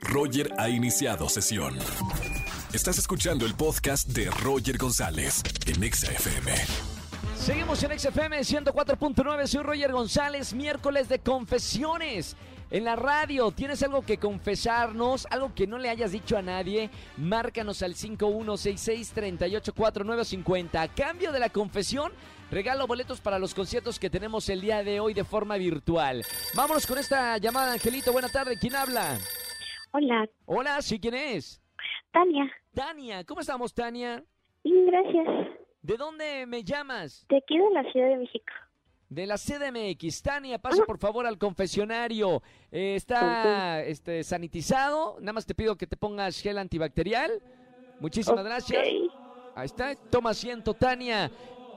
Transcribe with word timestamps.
Roger 0.00 0.52
ha 0.58 0.68
iniciado 0.68 1.28
sesión. 1.28 1.78
Estás 2.72 2.98
escuchando 2.98 3.46
el 3.46 3.54
podcast 3.54 4.08
de 4.08 4.30
Roger 4.30 4.78
González 4.78 5.42
en 5.66 5.82
Exa 5.82 6.12
FM. 6.12 6.52
Seguimos 7.36 7.82
en 7.82 7.98
XFM 7.98 8.38
104.9, 8.40 9.46
soy 9.46 9.62
Roger 9.62 9.92
González, 9.92 10.54
miércoles 10.54 11.08
de 11.08 11.18
confesiones. 11.18 12.36
En 12.70 12.84
la 12.84 12.94
radio, 12.94 13.50
¿tienes 13.50 13.82
algo 13.82 14.02
que 14.02 14.18
confesarnos? 14.18 15.26
¿Algo 15.30 15.52
que 15.54 15.66
no 15.66 15.78
le 15.78 15.90
hayas 15.90 16.12
dicho 16.12 16.38
a 16.38 16.42
nadie? 16.42 16.90
Márcanos 17.16 17.82
al 17.82 17.96
5166-384950. 17.96 20.80
A 20.80 20.86
cambio 20.86 21.32
de 21.32 21.40
la 21.40 21.48
confesión, 21.48 22.12
regalo 22.52 22.86
boletos 22.86 23.20
para 23.20 23.40
los 23.40 23.54
conciertos 23.54 23.98
que 23.98 24.10
tenemos 24.10 24.48
el 24.48 24.60
día 24.60 24.84
de 24.84 25.00
hoy 25.00 25.14
de 25.14 25.24
forma 25.24 25.56
virtual. 25.56 26.24
Vámonos 26.54 26.86
con 26.86 26.98
esta 26.98 27.36
llamada, 27.38 27.72
Angelito. 27.72 28.12
Buena 28.12 28.28
tarde, 28.28 28.56
¿quién 28.56 28.76
habla? 28.76 29.18
Hola, 29.92 30.28
Hola, 30.46 30.82
¿sí 30.82 31.00
quién 31.00 31.14
es? 31.14 31.60
Tania. 32.12 32.50
Tania, 32.74 33.24
¿cómo 33.24 33.40
estamos, 33.40 33.74
Tania? 33.74 34.22
Bien, 34.62 34.86
gracias. 34.86 35.48
¿De 35.82 35.96
dónde 35.96 36.46
me 36.46 36.62
llamas? 36.62 37.26
De 37.28 37.38
aquí 37.38 37.58
de 37.58 37.70
la 37.72 37.82
Ciudad 37.90 38.08
de 38.08 38.16
México. 38.18 38.52
De 39.08 39.26
la 39.26 39.36
CDMX. 39.36 40.22
Tania, 40.22 40.58
pasa 40.58 40.84
por 40.84 40.98
favor 40.98 41.26
al 41.26 41.38
confesionario. 41.38 42.42
Eh, 42.70 42.94
está 42.94 43.82
este, 43.82 44.22
sanitizado. 44.22 45.16
Nada 45.18 45.32
más 45.32 45.46
te 45.46 45.54
pido 45.54 45.76
que 45.76 45.86
te 45.88 45.96
pongas 45.96 46.40
gel 46.40 46.58
antibacterial. 46.58 47.30
Muchísimas 47.98 48.44
gracias. 48.44 48.80
Ahí 49.56 49.64
está. 49.66 49.96
Toma 50.10 50.30
asiento, 50.30 50.74
Tania. 50.74 51.28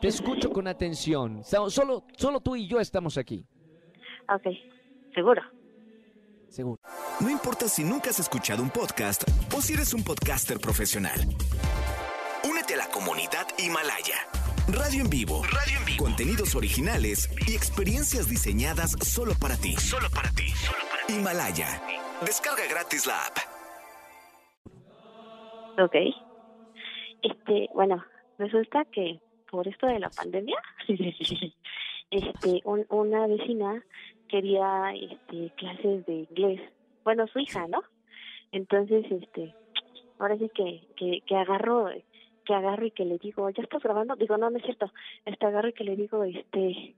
Te 0.00 0.06
escucho 0.08 0.50
con 0.50 0.68
atención. 0.68 1.42
So- 1.42 1.68
Solo, 1.70 2.04
solo 2.16 2.40
tú 2.40 2.54
y 2.54 2.68
yo 2.68 2.78
estamos 2.78 3.18
aquí. 3.18 3.44
Ok, 4.32 4.54
seguro. 5.12 5.42
Seguro. 6.48 6.80
No 7.20 7.30
importa 7.30 7.68
si 7.68 7.82
nunca 7.84 8.10
has 8.10 8.18
escuchado 8.20 8.62
un 8.62 8.70
podcast 8.70 9.22
o 9.56 9.60
si 9.60 9.72
eres 9.74 9.94
un 9.94 10.04
podcaster 10.04 10.58
profesional. 10.58 11.18
Únete 12.48 12.74
a 12.74 12.78
la 12.78 12.88
comunidad 12.88 13.46
Himalaya. 13.58 14.16
Radio 14.68 15.02
en 15.02 15.10
vivo. 15.10 15.42
Radio 15.44 15.78
en 15.78 15.84
vivo. 15.86 16.04
Contenidos 16.04 16.54
originales 16.54 17.30
y 17.46 17.54
experiencias 17.54 18.28
diseñadas 18.28 18.92
solo 19.02 19.32
para 19.40 19.56
ti. 19.56 19.74
Solo 19.76 20.08
para 20.10 20.30
ti. 20.30 20.46
Himalaya. 21.08 21.80
Descarga 22.24 22.66
gratis 22.68 23.06
la 23.06 23.26
app. 23.26 23.38
Ok. 25.80 25.94
Este, 27.22 27.68
bueno, 27.74 28.04
resulta 28.38 28.84
que 28.92 29.20
por 29.50 29.66
esto 29.68 29.86
de 29.86 30.00
la 30.00 30.10
pandemia, 30.10 30.56
este, 32.10 32.60
un- 32.64 32.86
una 32.90 33.26
vecina 33.26 33.82
quería 34.28 34.92
este, 34.94 35.52
clases 35.56 36.04
de 36.06 36.26
inglés. 36.30 36.60
Bueno, 37.06 37.28
su 37.28 37.38
hija, 37.38 37.68
¿no? 37.68 37.84
Entonces, 38.50 39.06
este, 39.08 39.54
ahora 40.18 40.36
sí 40.38 40.50
que, 40.52 40.82
que, 40.96 41.20
que 41.24 41.36
agarro, 41.36 41.88
que 42.44 42.52
agarro 42.52 42.84
y 42.84 42.90
que 42.90 43.04
le 43.04 43.16
digo, 43.18 43.48
¿ya 43.50 43.62
estás 43.62 43.80
grabando? 43.80 44.16
Digo, 44.16 44.36
no, 44.36 44.50
no 44.50 44.56
es 44.58 44.64
cierto. 44.64 44.92
Este, 45.24 45.46
agarro 45.46 45.68
y 45.68 45.72
que 45.72 45.84
le 45.84 45.94
digo, 45.94 46.24
este, 46.24 46.96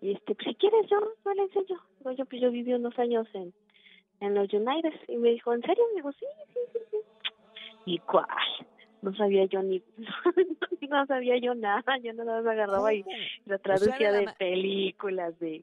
este, 0.00 0.34
pues 0.34 0.48
si 0.48 0.54
quieres 0.54 0.86
yo, 0.90 0.98
yo 1.22 1.34
le 1.34 1.42
enseño. 1.42 1.78
Digo, 1.98 2.12
yo, 2.12 2.24
pues 2.24 2.40
yo 2.40 2.50
viví 2.50 2.72
unos 2.72 2.98
años 2.98 3.28
en, 3.34 3.52
en 4.20 4.34
los 4.34 4.50
United. 4.50 4.94
Y 5.08 5.18
me 5.18 5.32
dijo, 5.32 5.52
¿en 5.52 5.60
serio? 5.60 5.84
Digo, 5.96 6.10
sí, 6.12 6.24
sí, 6.54 6.60
sí, 6.72 6.78
sí. 6.90 6.96
¿Y 7.84 7.98
cuál? 7.98 8.26
No 9.02 9.14
sabía 9.14 9.44
yo 9.44 9.62
ni, 9.62 9.82
no 10.88 11.06
sabía 11.06 11.36
yo 11.36 11.54
nada, 11.54 11.98
yo 12.02 12.14
nada 12.14 12.40
más 12.40 12.52
agarraba 12.52 12.94
y 12.94 13.02
lo 13.02 13.56
era 13.56 13.58
traducía 13.58 14.12
de 14.12 14.32
películas, 14.38 15.38
de... 15.40 15.62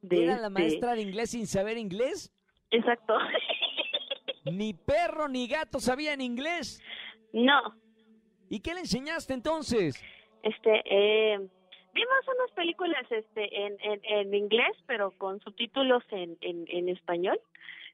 de 0.00 0.24
¿Era 0.24 0.38
la 0.38 0.46
este- 0.46 0.60
maestra 0.62 0.94
de 0.94 1.02
inglés 1.02 1.28
sin 1.28 1.46
saber 1.46 1.76
inglés? 1.76 2.32
Exacto. 2.70 3.14
Ni 4.44 4.72
perro 4.74 5.28
ni 5.28 5.46
gato 5.46 5.78
sabían 5.80 6.20
inglés. 6.20 6.82
no, 7.32 7.74
¿Y 8.50 8.60
qué 8.60 8.72
le 8.74 8.80
enseñaste 8.80 9.34
entonces? 9.34 10.02
este, 10.42 10.82
eh, 10.86 11.36
vimos 11.92 12.28
unas 12.34 12.50
películas 12.52 13.04
este 13.10 13.66
en, 13.66 13.76
en, 13.80 14.00
en 14.04 14.34
inglés, 14.34 14.74
pero 14.86 15.10
con 15.18 15.38
subtítulos 15.40 16.02
en, 16.10 16.38
en, 16.40 16.64
en 16.68 16.88
español. 16.88 17.38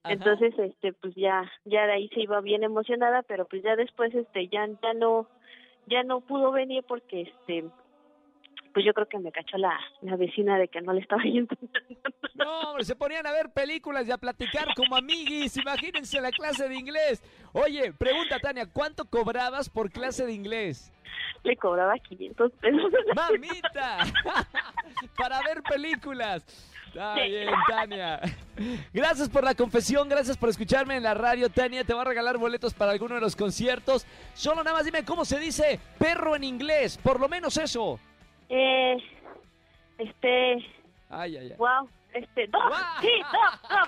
Ajá. 0.04 0.12
Entonces, 0.12 0.54
este, 0.58 0.92
pues 0.92 1.14
ya, 1.16 1.50
ya 1.64 1.86
de 1.86 1.92
ahí 1.94 2.08
se 2.10 2.20
iba 2.20 2.40
bien 2.40 2.62
emocionada, 2.62 3.22
pero 3.22 3.46
pues 3.46 3.62
ya 3.62 3.74
después, 3.74 4.14
este, 4.14 4.46
ya, 4.48 4.68
ya 4.82 4.94
no, 4.94 5.28
ya 5.86 6.02
no 6.04 6.20
pudo 6.20 6.52
venir 6.52 6.84
porque, 6.86 7.22
este, 7.22 7.64
pues 8.74 8.84
yo 8.84 8.92
creo 8.92 9.08
que 9.08 9.18
me 9.18 9.32
cachó 9.32 9.56
la, 9.56 9.78
la 10.02 10.16
vecina 10.16 10.58
de 10.58 10.68
que 10.68 10.82
no 10.82 10.92
le 10.92 11.00
estaba 11.00 11.22
yendo. 11.24 11.56
No, 12.34 12.60
hombre, 12.70 12.84
se 12.84 12.96
ponían 12.96 13.26
a 13.26 13.32
ver 13.32 13.50
películas 13.50 14.06
y 14.06 14.10
a 14.10 14.18
platicar 14.18 14.66
como 14.74 14.96
amiguis. 14.96 15.56
Imagínense 15.56 16.20
la 16.20 16.30
clase 16.30 16.68
de 16.68 16.74
inglés. 16.74 17.22
Oye, 17.52 17.92
pregunta 17.92 18.38
Tania, 18.40 18.66
¿cuánto 18.70 19.04
cobrabas 19.04 19.70
por 19.70 19.90
clase 19.90 20.26
de 20.26 20.32
inglés? 20.32 20.90
le 21.44 21.56
cobraba 21.56 21.94
500 21.98 22.52
pesos. 22.52 22.92
¡Mamita! 23.14 23.98
Para 25.16 25.40
ver 25.42 25.62
películas. 25.62 26.42
Está 26.88 27.14
bien, 27.14 27.50
Tania. 27.68 28.20
Gracias 28.92 29.28
por 29.28 29.44
la 29.44 29.54
confesión, 29.54 30.08
gracias 30.08 30.36
por 30.36 30.48
escucharme 30.48 30.96
en 30.96 31.02
la 31.02 31.12
radio, 31.14 31.50
Tania. 31.50 31.84
Te 31.84 31.92
voy 31.92 32.02
a 32.02 32.04
regalar 32.04 32.38
boletos 32.38 32.72
para 32.72 32.92
alguno 32.92 33.16
de 33.16 33.20
los 33.20 33.34
conciertos. 33.34 34.06
Solo 34.34 34.62
nada 34.62 34.76
más 34.76 34.84
dime 34.86 35.04
cómo 35.04 35.24
se 35.24 35.38
dice 35.38 35.80
perro 35.98 36.36
en 36.36 36.44
inglés, 36.44 36.98
por 37.02 37.20
lo 37.20 37.28
menos 37.28 37.56
eso. 37.56 37.98
Eh, 38.49 38.97
este, 39.99 40.55
Ay, 41.10 41.37
ay, 41.37 41.50
ay. 41.50 41.55
wow, 41.56 41.88
este, 42.12 42.47
dog, 42.49 42.72
sí, 43.00 43.09
dog, 43.32 43.59
dog, 43.69 43.87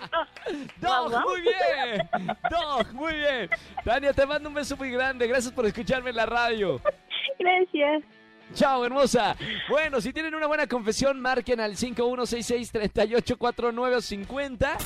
dog. 0.81 1.11
Dog, 1.13 1.23
muy 1.27 1.41
bien. 1.43 2.09
Dog, 2.51 2.93
muy 2.93 3.15
bien. 3.15 3.49
Tania, 3.85 4.13
te 4.13 4.27
mando 4.27 4.49
un 4.49 4.55
beso 4.55 4.77
muy 4.77 4.91
grande. 4.91 5.27
Gracias 5.27 5.53
por 5.53 5.67
escucharme 5.67 6.11
en 6.11 6.17
la 6.17 6.27
radio. 6.27 6.81
Gracias. 7.39 8.03
Chao, 8.55 8.85
hermosa. 8.85 9.35
Bueno, 9.69 10.01
si 10.01 10.13
tienen 10.13 10.33
una 10.35 10.47
buena 10.47 10.67
confesión, 10.69 11.21
marquen 11.21 11.59
al 11.61 11.77
5166-384950. 11.77 14.77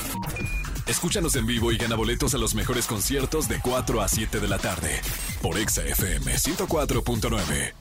Escúchanos 0.87 1.37
en 1.37 1.47
vivo 1.47 1.71
y 1.71 1.77
gana 1.77 1.95
boletos 1.95 2.35
a 2.35 2.39
los 2.39 2.55
mejores 2.55 2.87
conciertos 2.87 3.49
de 3.49 3.61
4 3.61 4.01
a 4.01 4.09
7 4.09 4.41
de 4.41 4.49
la 4.49 4.59
tarde 4.59 4.99
por 5.43 5.59
Exa 5.59 5.85
FM 5.85 6.33
104.9. 6.33 7.73